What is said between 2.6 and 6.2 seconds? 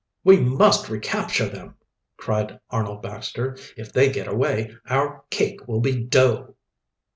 Arnold Baxter. "If they get away, our cake will be